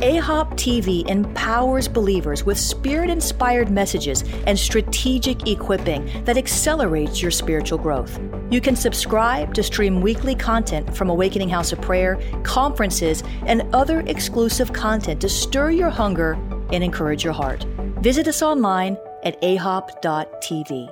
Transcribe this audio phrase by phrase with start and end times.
[0.00, 7.76] AHOP TV empowers believers with spirit inspired messages and strategic equipping that accelerates your spiritual
[7.76, 8.18] growth.
[8.50, 14.00] You can subscribe to stream weekly content from Awakening House of Prayer, conferences, and other
[14.00, 16.32] exclusive content to stir your hunger
[16.72, 17.64] and encourage your heart.
[18.00, 20.90] Visit us online at ahop.tv.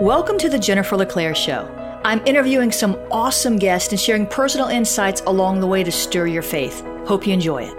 [0.00, 1.68] Welcome to the Jennifer LeClaire Show.
[2.06, 6.40] I'm interviewing some awesome guests and sharing personal insights along the way to stir your
[6.40, 6.82] faith.
[7.06, 7.76] Hope you enjoy it.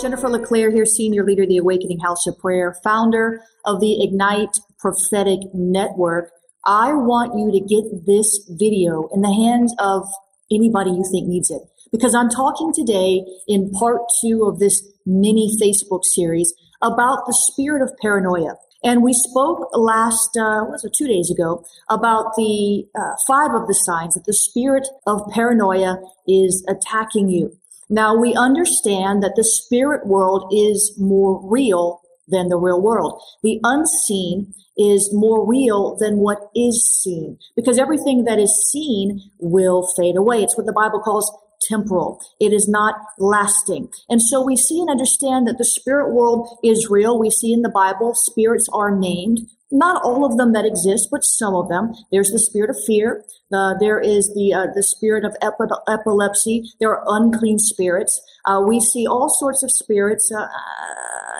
[0.00, 4.56] Jennifer LeClaire here, Senior Leader of the Awakening House of Prayer, founder of the Ignite
[4.78, 6.30] Prophetic Network.
[6.64, 10.08] I want you to get this video in the hands of
[10.50, 11.60] anybody you think needs it.
[11.92, 17.82] Because I'm talking today in part two of this mini Facebook series about the spirit
[17.82, 18.54] of paranoia.
[18.82, 23.66] And we spoke last, uh, was it two days ago, about the uh, five of
[23.66, 27.56] the signs that the spirit of paranoia is attacking you.
[27.90, 33.20] Now we understand that the spirit world is more real than the real world.
[33.42, 39.86] The unseen is more real than what is seen because everything that is seen will
[39.96, 40.42] fade away.
[40.42, 42.20] It's what the Bible calls temporal.
[42.40, 43.88] It is not lasting.
[44.08, 47.18] And so we see and understand that the spirit world is real.
[47.18, 49.40] We see in the Bible spirits are named.
[49.72, 51.92] Not all of them that exist, but some of them.
[52.10, 53.24] There's the spirit of fear.
[53.52, 56.64] Uh, there is the uh, the spirit of epi- epilepsy.
[56.80, 58.20] There are unclean spirits.
[58.44, 60.46] Uh, we see all sorts of spirits uh,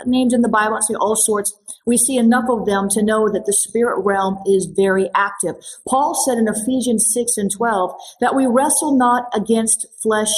[0.06, 0.76] named in the Bible.
[0.76, 1.52] I see all sorts.
[1.86, 5.56] We see enough of them to know that the spirit realm is very active.
[5.88, 10.30] Paul said in Ephesians 6 and 12 that we wrestle not against flesh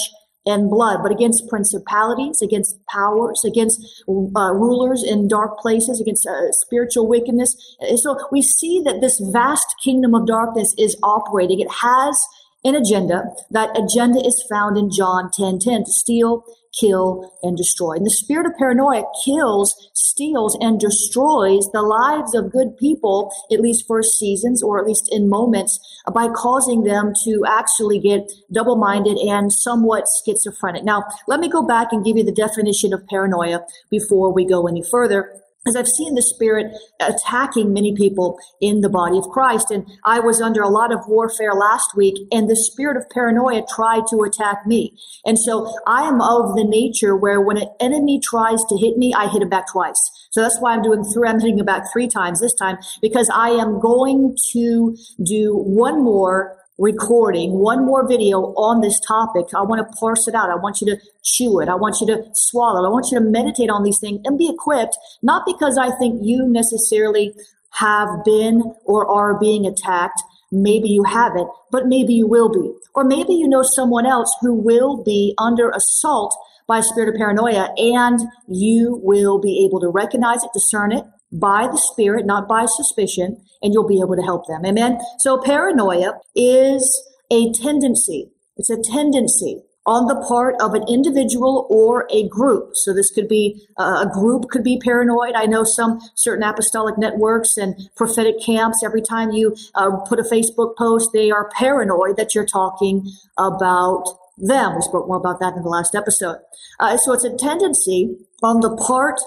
[0.45, 6.51] and blood, but against principalities, against powers, against uh, rulers in dark places, against uh,
[6.51, 7.57] spiritual wickedness.
[7.97, 11.61] So we see that this vast kingdom of darkness is operating.
[11.61, 12.21] It has
[12.65, 13.25] an agenda.
[13.51, 16.45] That agenda is found in John 10 10 to steal,
[16.79, 17.93] kill, and destroy.
[17.93, 23.61] And the spirit of paranoia kills, steals, and destroys the lives of good people, at
[23.61, 25.79] least for seasons or at least in moments,
[26.13, 30.85] by causing them to actually get double minded and somewhat schizophrenic.
[30.85, 34.67] Now, let me go back and give you the definition of paranoia before we go
[34.67, 39.71] any further as I've seen the spirit attacking many people in the body of Christ.
[39.71, 43.65] And I was under a lot of warfare last week and the spirit of paranoia
[43.73, 44.99] tried to attack me.
[45.25, 49.15] And so I am of the nature where when an enemy tries to hit me,
[49.15, 50.01] I hit him back twice.
[50.33, 53.31] So that's why I'm doing three, I'm hitting him back three times this time because
[53.33, 59.47] I am going to do one more recording one more video on this topic.
[59.55, 60.51] I want to parse it out.
[60.51, 61.69] I want you to chew it.
[61.69, 62.87] I want you to swallow.
[62.87, 66.21] I want you to meditate on these things and be equipped, not because I think
[66.23, 67.35] you necessarily
[67.73, 70.21] have been or are being attacked.
[70.51, 72.73] Maybe you haven't, but maybe you will be.
[72.95, 77.15] Or maybe you know someone else who will be under assault by a spirit of
[77.17, 82.47] paranoia and you will be able to recognize it, discern it, by the Spirit, not
[82.47, 84.65] by suspicion, and you'll be able to help them.
[84.65, 84.99] Amen.
[85.19, 88.31] So paranoia is a tendency.
[88.57, 92.77] It's a tendency on the part of an individual or a group.
[92.77, 95.35] So this could be uh, a group could be paranoid.
[95.35, 98.83] I know some certain apostolic networks and prophetic camps.
[98.85, 104.05] Every time you uh, put a Facebook post, they are paranoid that you're talking about
[104.39, 104.77] them.
[104.77, 106.39] We spoke more about that in the last episode.
[106.79, 109.21] Uh, so it's a tendency on the part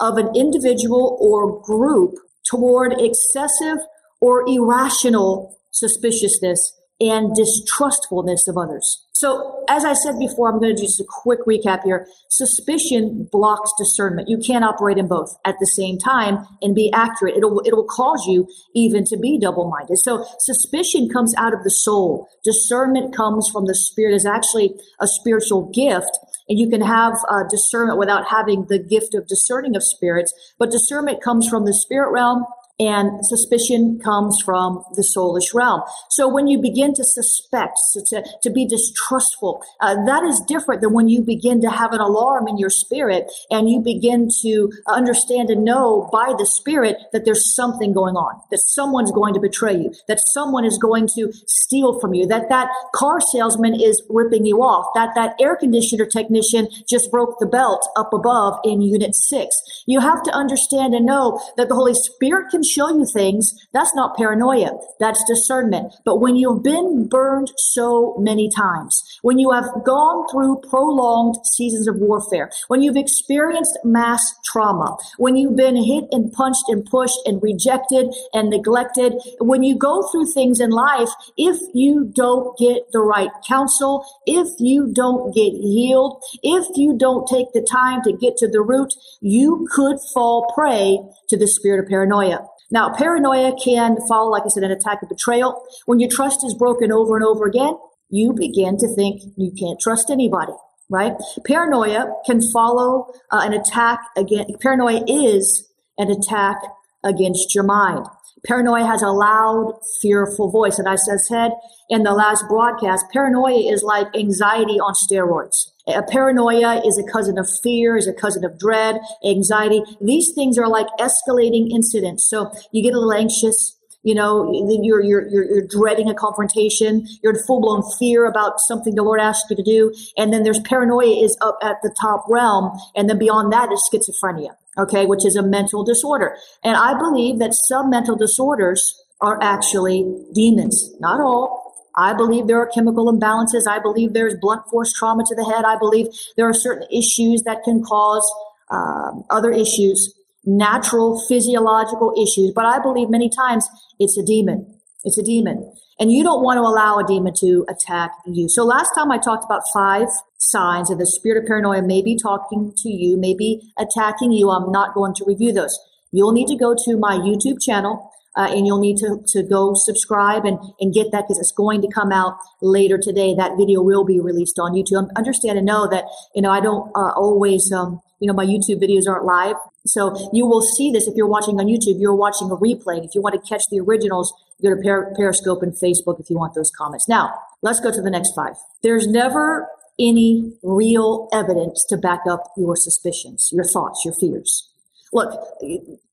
[0.00, 2.14] of an individual or group
[2.44, 3.78] toward excessive
[4.20, 9.06] or irrational suspiciousness and distrustfulness of others.
[9.12, 12.06] So, as I said before, I'm going to do just a quick recap here.
[12.30, 14.30] Suspicion blocks discernment.
[14.30, 17.36] You can't operate in both at the same time and be accurate.
[17.36, 19.98] It'll, it'll cause you even to be double minded.
[19.98, 22.28] So, suspicion comes out of the soul.
[22.44, 26.18] Discernment comes from the spirit, is actually a spiritual gift.
[26.48, 30.32] And you can have uh, discernment without having the gift of discerning of spirits.
[30.58, 32.44] But discernment comes from the spirit realm
[32.80, 35.82] and suspicion comes from the soulish realm.
[36.08, 40.80] So when you begin to suspect, so to, to be distrustful, uh, that is different
[40.80, 44.72] than when you begin to have an alarm in your spirit and you begin to
[44.88, 49.40] understand and know by the spirit that there's something going on, that someone's going to
[49.40, 54.02] betray you, that someone is going to steal from you, that that car salesman is
[54.08, 58.80] ripping you off, that that air conditioner technician just broke the belt up above in
[58.80, 59.60] unit six.
[59.84, 63.94] You have to understand and know that the Holy Spirit can show you things, that's
[63.94, 64.70] not paranoia.
[64.98, 65.94] That's discernment.
[66.04, 71.88] But when you've been burned so many times, when you have gone through prolonged seasons
[71.88, 77.18] of warfare, when you've experienced mass trauma, when you've been hit and punched and pushed
[77.26, 82.82] and rejected and neglected, when you go through things in life, if you don't get
[82.92, 88.12] the right counsel, if you don't get healed, if you don't take the time to
[88.12, 92.46] get to the root, you could fall prey to the spirit of paranoia.
[92.70, 95.60] Now, paranoia can follow, like I said, an attack of betrayal.
[95.86, 97.74] When your trust is broken over and over again,
[98.08, 100.52] you begin to think you can't trust anybody,
[100.88, 101.14] right?
[101.46, 104.46] Paranoia can follow uh, an attack again.
[104.60, 105.68] Paranoia is
[105.98, 106.56] an attack
[107.02, 108.06] against your mind.
[108.46, 110.78] Paranoia has a loud, fearful voice.
[110.78, 111.52] And I said
[111.88, 115.69] in the last broadcast, paranoia is like anxiety on steroids.
[115.88, 119.82] A paranoia is a cousin of fear, is a cousin of dread, anxiety.
[120.00, 122.28] These things are like escalating incidents.
[122.28, 127.06] So you get a little anxious, you know, you're, you're, you're, you're dreading a confrontation.
[127.22, 129.94] You're in full blown fear about something the Lord asked you to do.
[130.16, 132.78] And then there's paranoia is up at the top realm.
[132.94, 134.56] And then beyond that is schizophrenia.
[134.78, 135.04] Okay.
[135.04, 136.36] Which is a mental disorder.
[136.64, 140.94] And I believe that some mental disorders are actually demons.
[141.00, 141.59] Not all,
[142.00, 143.66] I believe there are chemical imbalances.
[143.68, 145.64] I believe there's blunt force trauma to the head.
[145.64, 146.06] I believe
[146.36, 148.26] there are certain issues that can cause
[148.70, 150.14] um, other issues,
[150.44, 152.52] natural physiological issues.
[152.54, 153.68] But I believe many times
[153.98, 154.80] it's a demon.
[155.04, 155.72] It's a demon.
[155.98, 158.48] And you don't want to allow a demon to attack you.
[158.48, 160.08] So last time I talked about five
[160.38, 164.48] signs that the spirit of paranoia may be talking to you, may be attacking you.
[164.48, 165.78] I'm not going to review those.
[166.10, 169.74] You'll need to go to my YouTube channel uh, and you'll need to, to go
[169.74, 173.34] subscribe and, and get that because it's going to come out later today.
[173.34, 175.08] That video will be released on YouTube.
[175.16, 176.04] Understand and know that,
[176.34, 179.56] you know, I don't uh, always, um, you know, my YouTube videos aren't live.
[179.86, 183.04] So you will see this if you're watching on YouTube, you're watching a replay.
[183.04, 186.36] If you want to catch the originals, go to per- Periscope and Facebook if you
[186.36, 187.08] want those comments.
[187.08, 188.54] Now, let's go to the next five.
[188.82, 189.68] There's never
[189.98, 194.68] any real evidence to back up your suspicions, your thoughts, your fears.
[195.12, 195.32] Look,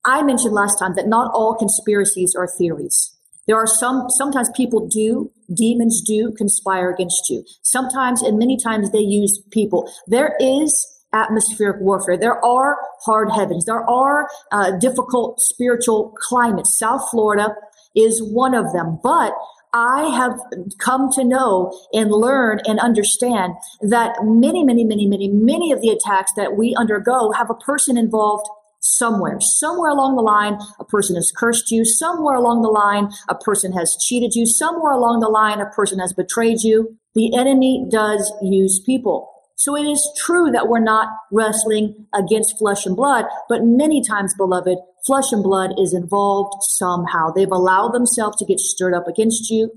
[0.05, 3.13] I mentioned last time that not all conspiracies are theories.
[3.47, 7.45] There are some, sometimes people do, demons do conspire against you.
[7.61, 9.89] Sometimes and many times they use people.
[10.07, 12.17] There is atmospheric warfare.
[12.17, 13.65] There are hard heavens.
[13.65, 16.77] There are uh, difficult spiritual climates.
[16.77, 17.55] South Florida
[17.95, 18.99] is one of them.
[19.01, 19.33] But
[19.73, 20.39] I have
[20.79, 25.89] come to know and learn and understand that many, many, many, many, many of the
[25.89, 28.47] attacks that we undergo have a person involved
[28.79, 29.39] somewhere.
[29.39, 31.85] Somewhere along the line, a person has cursed you.
[31.85, 34.45] Somewhere along the line, a person has cheated you.
[34.45, 36.97] Somewhere along the line, a person has betrayed you.
[37.15, 39.31] The enemy does use people.
[39.55, 44.35] So it is true that we're not wrestling against flesh and blood, but many times,
[44.37, 47.31] beloved, flesh and blood is involved somehow.
[47.31, 49.71] They've allowed themselves to get stirred up against you.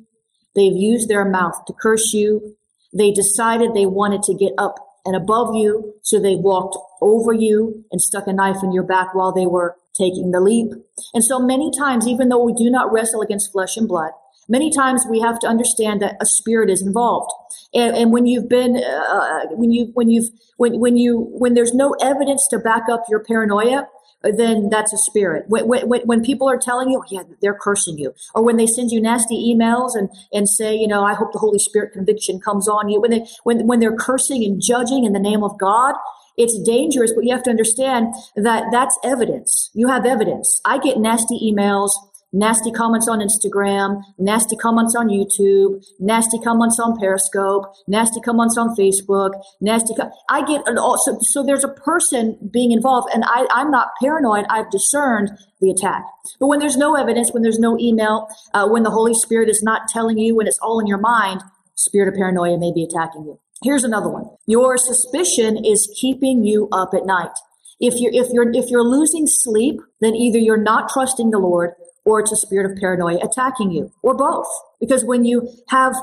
[0.55, 2.57] They've used their mouth to curse you.
[2.93, 4.75] They decided they wanted to get up
[5.07, 5.95] and above you.
[6.03, 9.77] So they walked over you and stuck a knife in your back while they were
[9.97, 10.73] taking the leap.
[11.15, 14.13] And so many times, even though we do not wrestle against flesh and blood,
[14.49, 17.31] many times we have to understand that a spirit is involved.
[17.75, 21.75] And, and when you've been, uh, when you, when you've, when, when you, when there's
[21.75, 23.89] no evidence to back up your paranoia,
[24.23, 25.45] then that's a spirit.
[25.49, 28.91] When, when, when people are telling you, yeah, they're cursing you, or when they send
[28.91, 32.69] you nasty emails and, and say, you know, I hope the Holy Spirit conviction comes
[32.69, 35.95] on you, when they, when, when they're cursing and judging in the name of God,
[36.37, 39.71] it's dangerous, but you have to understand that that's evidence.
[39.75, 40.61] You have evidence.
[40.65, 41.91] I get nasty emails
[42.33, 48.75] nasty comments on Instagram, nasty comments on YouTube, nasty comments on Periscope, nasty comments on
[48.77, 49.95] Facebook, nasty.
[49.95, 53.89] Com- I get an so, so there's a person being involved, and I, I'm not
[54.01, 54.47] paranoid.
[54.49, 56.05] I've discerned the attack.
[56.39, 59.63] But when there's no evidence, when there's no email, uh, when the Holy Spirit is
[59.63, 61.43] not telling you, when it's all in your mind,
[61.75, 63.39] spirit of paranoia may be attacking you.
[63.63, 64.25] Here's another one.
[64.47, 67.33] Your suspicion is keeping you up at night.
[67.79, 71.73] If you're, if you're, if you're losing sleep, then either you're not trusting the Lord
[72.05, 74.47] or it's a spirit of paranoia attacking you or both.
[74.81, 75.95] Because when you have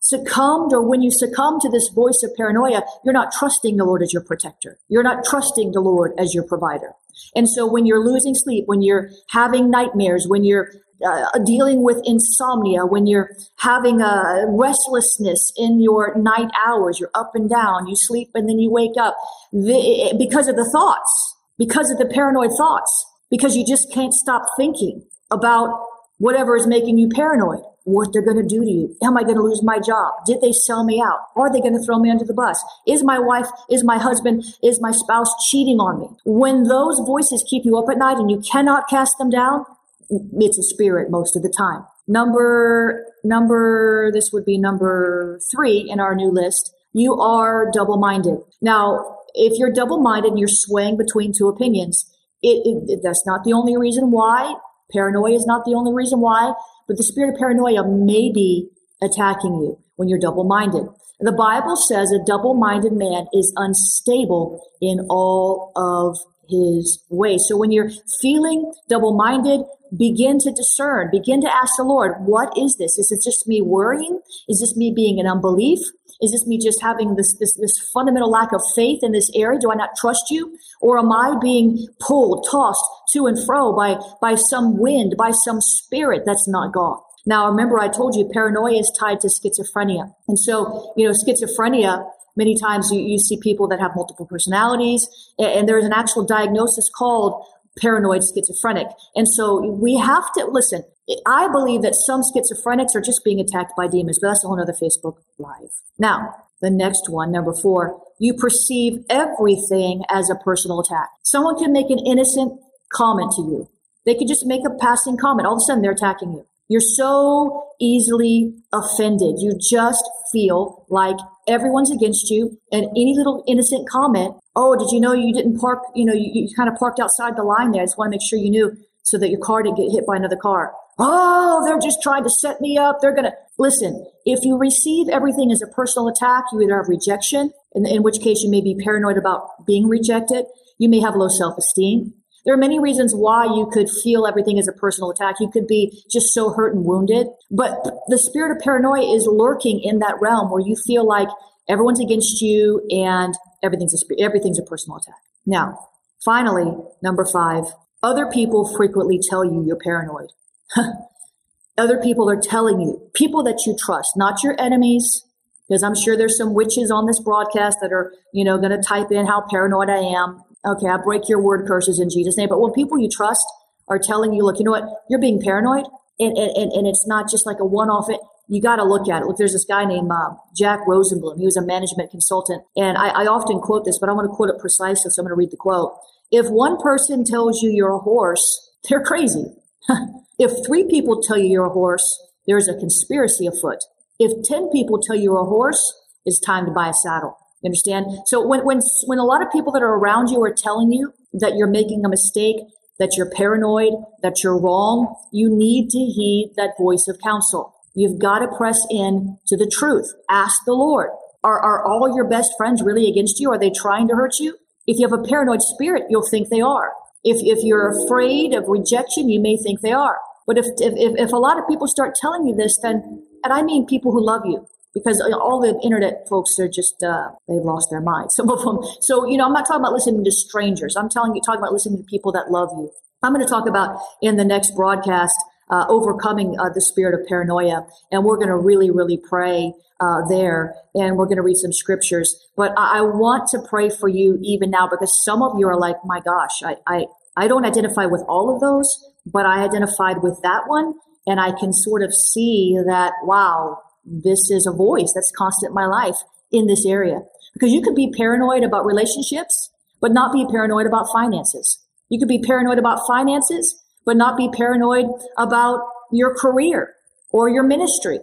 [0.00, 4.02] succumbed or when you succumb to this voice of paranoia, you're not trusting the Lord
[4.02, 4.78] as your protector.
[4.88, 6.94] You're not trusting the Lord as your provider.
[7.36, 10.72] And so when you're losing sleep, when you're having nightmares, when you're
[11.06, 17.32] uh, dealing with insomnia, when you're having a restlessness in your night hours, you're up
[17.34, 19.16] and down, you sleep and then you wake up
[19.52, 24.42] the, because of the thoughts, because of the paranoid thoughts, because you just can't stop
[24.56, 25.84] thinking about
[26.18, 27.60] whatever is making you paranoid.
[27.86, 28.96] What they're going to do to you.
[29.02, 30.14] Am I going to lose my job?
[30.24, 31.18] Did they sell me out?
[31.36, 32.64] Are they going to throw me under the bus?
[32.86, 36.08] Is my wife, is my husband, is my spouse cheating on me?
[36.24, 39.66] When those voices keep you up at night and you cannot cast them down,
[40.10, 41.84] it's a spirit most of the time.
[42.06, 46.72] Number, number, this would be number three in our new list.
[46.92, 48.38] You are double minded.
[48.60, 52.04] Now, if you're double minded and you're swaying between two opinions,
[52.42, 54.54] it, it, that's not the only reason why.
[54.92, 56.52] Paranoia is not the only reason why,
[56.86, 58.68] but the spirit of paranoia may be
[59.02, 60.86] attacking you when you're double minded.
[61.20, 66.18] The Bible says a double minded man is unstable in all of
[66.48, 67.46] his ways.
[67.48, 69.62] So when you're feeling double minded,
[69.96, 72.98] begin to discern, begin to ask the Lord, what is this?
[72.98, 74.20] Is it just me worrying?
[74.48, 75.78] Is this me being in unbelief?
[76.22, 79.58] Is this me just having this, this, this fundamental lack of faith in this area?
[79.60, 80.56] Do I not trust you?
[80.80, 85.60] Or am I being pulled, tossed to and fro by, by some wind, by some
[85.60, 86.98] spirit that's not God?
[87.26, 90.14] Now, remember, I told you paranoia is tied to schizophrenia.
[90.28, 95.08] And so, you know, schizophrenia, many times you, you see people that have multiple personalities,
[95.38, 97.44] and, and there's an actual diagnosis called
[97.78, 98.88] paranoid schizophrenic.
[99.14, 100.84] And so we have to listen.
[101.26, 104.60] I believe that some schizophrenics are just being attacked by demons, but that's a whole
[104.60, 105.70] other Facebook live.
[105.98, 111.10] Now, the next one, number four, you perceive everything as a personal attack.
[111.22, 112.58] Someone can make an innocent
[112.92, 113.68] comment to you.
[114.06, 115.46] They could just make a passing comment.
[115.46, 116.46] All of a sudden, they're attacking you.
[116.68, 119.36] You're so easily offended.
[119.38, 121.16] You just feel like
[121.48, 124.34] everyone's against you and any little innocent comment.
[124.56, 125.80] Oh, did you know you didn't park?
[125.94, 127.82] You know, you, you kind of parked outside the line there.
[127.82, 130.06] I just want to make sure you knew so that your car didn't get hit
[130.06, 130.72] by another car.
[130.98, 133.00] Oh, they're just trying to set me up.
[133.00, 134.06] They're to listen.
[134.24, 138.20] If you receive everything as a personal attack, you either have rejection, in, in which
[138.20, 140.46] case you may be paranoid about being rejected.
[140.78, 142.14] You may have low self esteem.
[142.44, 145.36] There are many reasons why you could feel everything as a personal attack.
[145.40, 149.80] You could be just so hurt and wounded, but the spirit of paranoia is lurking
[149.82, 151.28] in that realm where you feel like
[151.68, 155.14] everyone's against you and everything's a, everything's a personal attack.
[155.46, 155.78] Now,
[156.24, 157.64] finally, number five,
[158.02, 160.30] other people frequently tell you you're paranoid.
[161.78, 165.24] other people are telling you, people that you trust, not your enemies,
[165.68, 168.82] because I'm sure there's some witches on this broadcast that are, you know, going to
[168.82, 170.42] type in how paranoid I am.
[170.66, 172.48] Okay, I break your word curses in Jesus' name.
[172.48, 173.46] But when people you trust
[173.88, 175.84] are telling you, look, you know what, you're being paranoid,
[176.18, 179.08] and, and, and it's not just like a one off, it you got to look
[179.08, 179.26] at it.
[179.26, 181.38] Look, there's this guy named uh, Jack Rosenblum.
[181.38, 182.62] He was a management consultant.
[182.76, 185.26] And I, I often quote this, but I want to quote it precisely, so I'm
[185.26, 185.96] going to read the quote.
[186.30, 189.46] If one person tells you you're a horse, they're crazy.
[190.38, 193.78] if three people tell you you're a horse, there's a conspiracy afoot.
[194.18, 195.92] If 10 people tell you you're a horse,
[196.24, 197.38] it's time to buy a saddle.
[197.64, 198.06] You understand?
[198.26, 201.14] So when, when, when a lot of people that are around you are telling you
[201.32, 202.56] that you're making a mistake,
[202.98, 207.74] that you're paranoid, that you're wrong, you need to heed that voice of counsel.
[207.94, 210.12] You've got to press in to the truth.
[210.28, 211.08] Ask the Lord.
[211.42, 213.50] Are, are all your best friends really against you?
[213.50, 214.58] Are they trying to hurt you?
[214.86, 216.92] If you have a paranoid spirit, you'll think they are.
[217.24, 220.18] If, if you're afraid of rejection, you may think they are.
[220.46, 223.62] But if, if, if a lot of people start telling you this, then, and I
[223.62, 227.88] mean people who love you, because all the internet folks are just uh, they've lost
[227.90, 230.96] their minds some of them so you know i'm not talking about listening to strangers.
[230.96, 232.90] I'm telling you talking about listening to people that love you.
[233.22, 235.36] I'm going to talk about in the next broadcast
[235.70, 237.86] uh, overcoming uh, the spirit of paranoia.
[238.12, 241.72] And we're going to really really pray uh, there and we're going to read some
[241.72, 242.36] scriptures.
[242.56, 245.78] But I-, I want to pray for you even now because some of you are
[245.78, 248.88] like my gosh i i, I don't identify with all of those
[249.26, 250.94] but i identified with that one
[251.26, 255.74] and i can sort of see that wow this is a voice that's constant in
[255.74, 256.16] my life
[256.52, 257.20] in this area.
[257.52, 259.70] Because you could be paranoid about relationships,
[260.00, 261.78] but not be paranoid about finances.
[262.08, 265.06] You could be paranoid about finances, but not be paranoid
[265.38, 265.80] about
[266.12, 266.94] your career
[267.30, 268.20] or your ministry.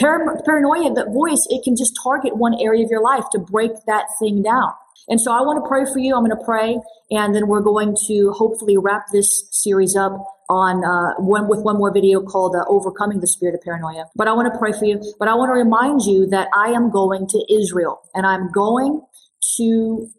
[0.00, 3.72] Par- paranoia, that voice, it can just target one area of your life to break
[3.86, 4.72] that thing down.
[5.08, 6.14] And so I want to pray for you.
[6.14, 6.78] I'm going to pray,
[7.10, 10.12] and then we're going to hopefully wrap this series up
[10.50, 14.26] on uh, one with one more video called uh, "Overcoming the Spirit of Paranoia." But
[14.26, 15.00] I want to pray for you.
[15.18, 19.00] But I want to remind you that I am going to Israel, and I'm going
[19.56, 20.10] to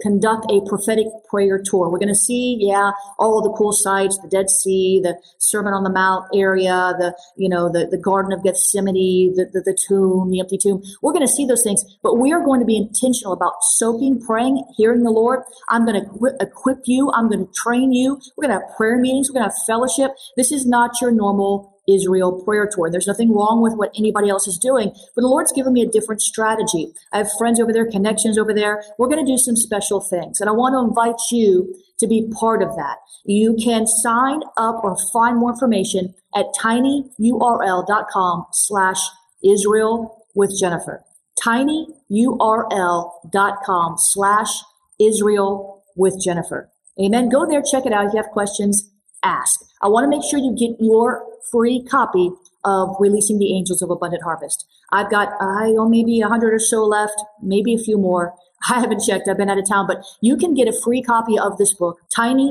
[0.00, 1.88] conduct a prophetic prayer tour.
[1.88, 5.72] We're going to see, yeah, all of the cool sites, the Dead Sea, the Sermon
[5.72, 9.78] on the Mount area, the, you know, the, the Garden of Gethsemane, the, the, the
[9.88, 10.82] tomb, the empty tomb.
[11.02, 14.20] We're going to see those things, but we are going to be intentional about soaking,
[14.20, 15.40] praying, hearing the Lord.
[15.68, 17.10] I'm going to equip you.
[17.12, 18.20] I'm going to train you.
[18.36, 19.28] We're going to have prayer meetings.
[19.28, 20.12] We're going to have fellowship.
[20.36, 22.90] This is not your normal Israel prayer tour.
[22.90, 25.88] There's nothing wrong with what anybody else is doing, but the Lord's given me a
[25.88, 26.92] different strategy.
[27.12, 28.82] I have friends over there, connections over there.
[28.98, 32.28] We're going to do some special things, and I want to invite you to be
[32.38, 32.98] part of that.
[33.24, 39.00] You can sign up or find more information at tinyurl.com slash
[39.44, 41.02] Israel with Jennifer.
[41.44, 41.94] tinyurl.com
[43.98, 44.48] slash
[45.00, 46.70] Israel with Jennifer.
[47.02, 47.28] Amen.
[47.28, 48.06] Go there, check it out.
[48.06, 48.90] If you have questions,
[49.22, 49.60] ask.
[49.82, 52.30] I want to make sure you get your free copy
[52.64, 54.66] of Releasing the Angels of Abundant Harvest.
[54.92, 58.34] I've got, I uh, maybe a hundred or so left, maybe a few more.
[58.70, 59.28] I haven't checked.
[59.28, 62.00] I've been out of town, but you can get a free copy of this book,
[62.16, 62.50] tinyurl.com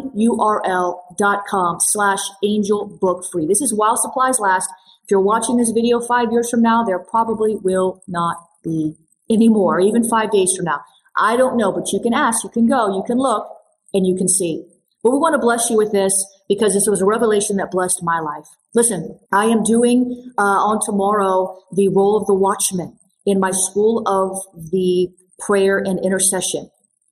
[1.81, 3.45] slash angel book free.
[3.45, 4.69] This is while supplies last.
[5.03, 8.95] If you're watching this video five years from now, there probably will not be
[9.29, 10.81] any more, even five days from now.
[11.17, 13.47] I don't know, but you can ask, you can go, you can look,
[13.93, 14.65] and you can see.
[15.08, 16.12] But we want to bless you with this
[16.50, 18.44] because this was a revelation that blessed my life.
[18.76, 24.04] Listen, I am doing uh, on tomorrow the role of the watchman in my school
[24.06, 24.36] of
[24.70, 25.08] the
[25.40, 26.70] prayer and intercession.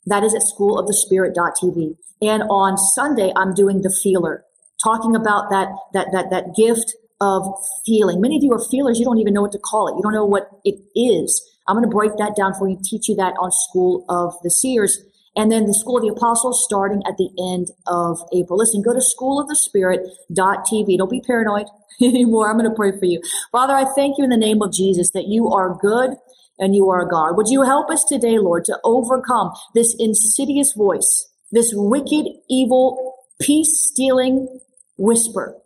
[0.07, 1.95] That is at schoolofthespirit.tv.
[2.21, 4.43] And on Sunday, I'm doing the feeler,
[4.83, 7.47] talking about that, that, that, that gift of
[7.85, 8.19] feeling.
[8.19, 8.99] Many of you are feelers.
[8.99, 9.95] You don't even know what to call it.
[9.95, 11.41] You don't know what it is.
[11.65, 14.49] I'm going to break that down for you, teach you that on School of the
[14.49, 15.01] Seers
[15.35, 18.57] and then the School of the Apostles starting at the end of April.
[18.57, 20.97] Listen, go to schoolofthespirit.tv.
[20.97, 21.67] Don't be paranoid
[22.01, 22.49] anymore.
[22.49, 23.21] I'm going to pray for you.
[23.51, 26.11] Father, I thank you in the name of Jesus that you are good
[26.57, 27.35] and you are God.
[27.35, 33.89] Would you help us today, Lord, to overcome this insidious voice, this wicked, evil, peace
[33.91, 34.59] stealing
[34.97, 35.57] whisper,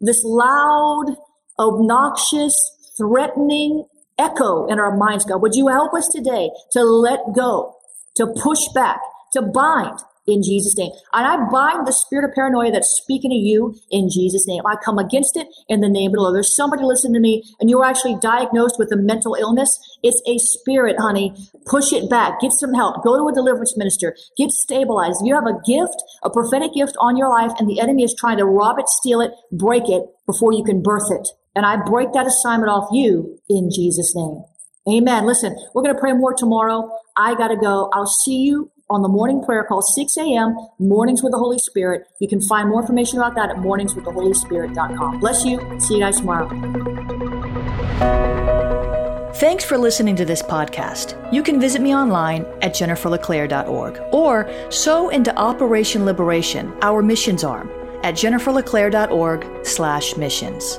[0.00, 1.16] this loud,
[1.58, 2.54] obnoxious,
[2.96, 3.84] threatening
[4.18, 5.42] echo in our minds, God.
[5.42, 7.74] Would you help us today to let go,
[8.16, 9.00] to push back,
[9.36, 10.90] to bind in Jesus' name.
[11.12, 14.62] And I bind the spirit of paranoia that's speaking to you in Jesus' name.
[14.66, 16.34] I come against it in the name of the Lord.
[16.34, 19.78] There's somebody listening to me and you're actually diagnosed with a mental illness.
[20.02, 21.34] It's a spirit, honey.
[21.66, 22.40] Push it back.
[22.40, 23.02] Get some help.
[23.04, 24.16] Go to a deliverance minister.
[24.36, 25.20] Get stabilized.
[25.24, 28.38] You have a gift, a prophetic gift on your life and the enemy is trying
[28.38, 31.28] to rob it, steal it, break it before you can birth it.
[31.54, 34.44] And I break that assignment off you in Jesus' name.
[34.88, 35.26] Amen.
[35.26, 36.88] Listen, we're going to pray more tomorrow.
[37.16, 37.90] I got to go.
[37.92, 42.06] I'll see you on the morning prayer call, 6 a.m., Mornings with the Holy Spirit.
[42.20, 45.20] You can find more information about that at morningswiththeholyspirit.com.
[45.20, 45.60] Bless you.
[45.80, 46.48] See you guys tomorrow.
[49.36, 51.32] Thanks for listening to this podcast.
[51.32, 57.70] You can visit me online at jenniferleclaire.org or sow into Operation Liberation, our missions arm,
[58.02, 60.78] at jenniferleclaire.org slash missions.